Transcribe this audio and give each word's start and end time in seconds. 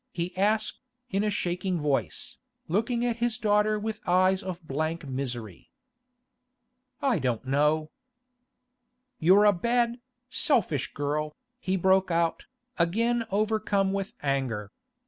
he 0.11 0.35
asked, 0.35 0.79
in 1.11 1.23
a 1.23 1.29
shaking 1.29 1.77
voice, 1.79 2.37
looking 2.67 3.05
at 3.05 3.17
his 3.17 3.37
daughter 3.37 3.77
with 3.77 4.01
eyes 4.07 4.41
of 4.41 4.67
blank 4.67 5.07
misery. 5.07 5.69
'I 7.03 7.19
don't 7.19 7.45
know.' 7.45 7.91
'You're 9.19 9.45
a 9.45 9.53
bad, 9.53 9.99
selfish 10.27 10.91
girl!' 10.95 11.35
he 11.59 11.75
broke 11.77 12.09
out, 12.09 12.47
again 12.79 13.27
overcome 13.29 13.93
with 13.93 14.15
anger. 14.23 14.71